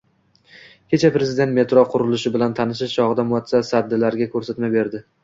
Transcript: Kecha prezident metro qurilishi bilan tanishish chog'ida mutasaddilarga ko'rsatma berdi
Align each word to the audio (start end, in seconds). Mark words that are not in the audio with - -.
Kecha 0.93 1.11
prezident 1.17 1.53
metro 1.57 1.83
qurilishi 1.91 2.31
bilan 2.37 2.55
tanishish 2.61 2.95
chog'ida 2.97 3.27
mutasaddilarga 3.33 4.29
ko'rsatma 4.37 4.73
berdi 4.79 5.03